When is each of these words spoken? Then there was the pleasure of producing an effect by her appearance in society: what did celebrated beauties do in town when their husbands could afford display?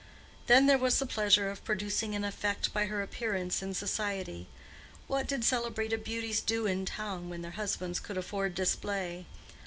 Then 0.47 0.65
there 0.65 0.79
was 0.79 0.97
the 0.97 1.05
pleasure 1.05 1.51
of 1.51 1.63
producing 1.63 2.15
an 2.15 2.23
effect 2.23 2.73
by 2.73 2.87
her 2.87 3.03
appearance 3.03 3.61
in 3.61 3.75
society: 3.75 4.47
what 5.05 5.27
did 5.27 5.45
celebrated 5.45 6.03
beauties 6.03 6.41
do 6.41 6.65
in 6.65 6.85
town 6.87 7.29
when 7.29 7.43
their 7.43 7.51
husbands 7.51 7.99
could 7.99 8.17
afford 8.17 8.55
display? 8.55 9.27